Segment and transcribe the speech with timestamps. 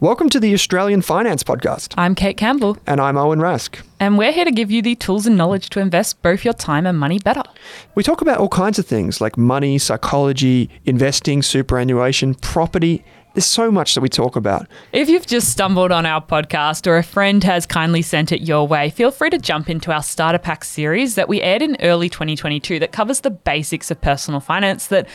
[0.00, 1.92] Welcome to the Australian Finance Podcast.
[1.98, 2.76] I'm Kate Campbell.
[2.86, 3.82] And I'm Owen Rask.
[3.98, 6.86] And we're here to give you the tools and knowledge to invest both your time
[6.86, 7.42] and money better.
[7.96, 13.04] We talk about all kinds of things like money, psychology, investing, superannuation, property.
[13.34, 14.68] There's so much that we talk about.
[14.92, 18.68] If you've just stumbled on our podcast or a friend has kindly sent it your
[18.68, 22.08] way, feel free to jump into our Starter Pack series that we aired in early
[22.08, 25.08] 2022 that covers the basics of personal finance that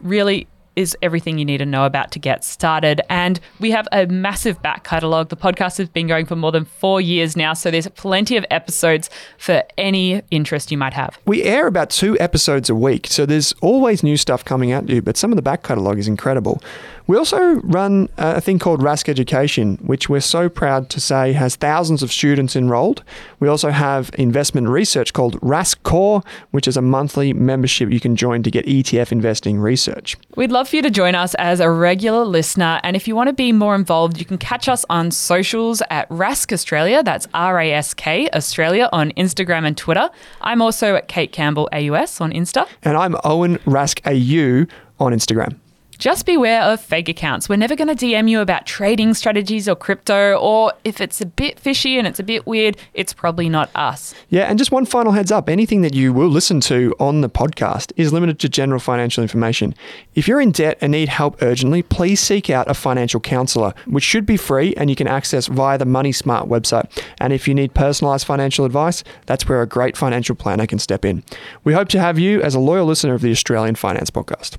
[0.00, 0.46] really
[0.78, 3.00] is everything you need to know about to get started.
[3.10, 5.28] And we have a massive back catalogue.
[5.28, 8.46] The podcast has been going for more than four years now, so there's plenty of
[8.52, 11.18] episodes for any interest you might have.
[11.26, 15.02] We air about two episodes a week, so there's always new stuff coming at you,
[15.02, 16.62] but some of the back catalogue is incredible.
[17.08, 21.56] We also run a thing called Rask Education, which we're so proud to say has
[21.56, 23.02] thousands of students enrolled.
[23.40, 28.14] We also have investment research called Rask Core, which is a monthly membership you can
[28.14, 30.18] join to get ETF investing research.
[30.36, 32.80] We'd love for you to join us as a regular listener.
[32.82, 36.08] And if you want to be more involved, you can catch us on socials at
[36.08, 37.02] Rask Australia.
[37.02, 40.10] That's R A S K Australia on Instagram and Twitter.
[40.40, 42.66] I'm also at Kate Campbell AUS on Insta.
[42.82, 44.66] And I'm Owen Rask AU
[44.98, 45.56] on Instagram.
[45.98, 47.48] Just beware of fake accounts.
[47.48, 51.26] We're never going to DM you about trading strategies or crypto, or if it's a
[51.26, 54.14] bit fishy and it's a bit weird, it's probably not us.
[54.28, 57.28] Yeah, and just one final heads up anything that you will listen to on the
[57.28, 59.74] podcast is limited to general financial information.
[60.14, 64.04] If you're in debt and need help urgently, please seek out a financial counselor, which
[64.04, 66.88] should be free and you can access via the Money Smart website.
[67.20, 71.04] And if you need personalized financial advice, that's where a great financial planner can step
[71.04, 71.24] in.
[71.64, 74.58] We hope to have you as a loyal listener of the Australian Finance Podcast.